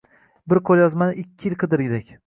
[0.53, 2.15] bir qo’lyozmani ikki yil qidirdik.